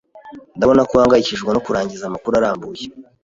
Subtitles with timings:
[0.57, 2.83] Ndabona ko uhangayikishijwe no kurangiza amakuru arambuye.